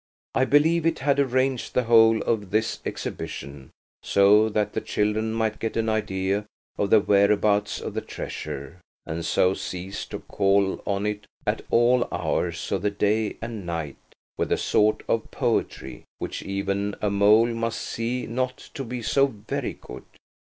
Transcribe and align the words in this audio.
I 0.33 0.45
believe 0.45 0.87
it 0.87 0.97
had 0.97 1.19
arranged 1.19 1.75
the 1.75 1.83
whole 1.83 2.23
of 2.23 2.49
this 2.49 2.79
exhibition 2.87 3.69
so 4.01 4.49
that 4.49 4.73
the 4.73 4.81
children 4.81 5.31
might 5.31 5.59
get 5.59 5.77
an 5.77 5.89
idea 5.89 6.47
of 6.75 6.89
the 6.89 6.99
whereabouts 6.99 7.79
of 7.79 7.93
the 7.93 8.01
treasure, 8.01 8.81
and 9.05 9.23
so 9.23 9.53
cease 9.53 10.07
to 10.07 10.21
call 10.21 10.81
on 10.87 11.05
it 11.05 11.27
at 11.45 11.61
all 11.69 12.07
hours 12.11 12.71
of 12.71 12.81
the 12.81 12.89
day 12.89 13.37
and 13.43 13.63
night 13.67 13.97
with 14.39 14.49
the 14.49 14.57
sort 14.57 15.03
of 15.07 15.29
poetry 15.29 16.05
which 16.17 16.41
even 16.41 16.95
a 16.99 17.11
mole 17.11 17.53
must 17.53 17.79
see 17.81 18.25
not 18.25 18.57
to 18.73 18.83
be 18.83 19.03
so 19.03 19.27
very 19.27 19.73
good. 19.73 20.05